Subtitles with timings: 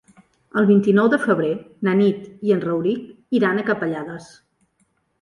[0.61, 1.51] El vint-i-nou de febrer
[1.89, 4.37] na Nit i en Rauric iran a Capellades.